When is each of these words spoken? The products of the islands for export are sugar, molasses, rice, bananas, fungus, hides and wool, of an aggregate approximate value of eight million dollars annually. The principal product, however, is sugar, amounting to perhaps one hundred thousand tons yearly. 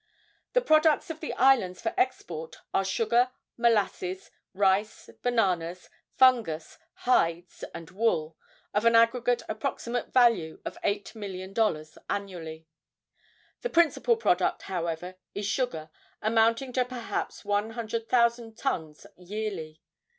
The 0.53 0.61
products 0.61 1.11
of 1.11 1.19
the 1.19 1.31
islands 1.33 1.79
for 1.79 1.93
export 1.95 2.57
are 2.73 2.83
sugar, 2.83 3.29
molasses, 3.55 4.31
rice, 4.51 5.11
bananas, 5.21 5.91
fungus, 6.17 6.79
hides 7.05 7.63
and 7.71 7.91
wool, 7.91 8.35
of 8.73 8.83
an 8.85 8.95
aggregate 8.95 9.43
approximate 9.47 10.11
value 10.11 10.59
of 10.65 10.79
eight 10.83 11.13
million 11.13 11.53
dollars 11.53 11.99
annually. 12.09 12.65
The 13.61 13.69
principal 13.69 14.17
product, 14.17 14.63
however, 14.63 15.17
is 15.35 15.45
sugar, 15.45 15.91
amounting 16.19 16.73
to 16.73 16.83
perhaps 16.85 17.45
one 17.45 17.69
hundred 17.77 18.09
thousand 18.09 18.57
tons 18.57 19.05
yearly. 19.17 19.83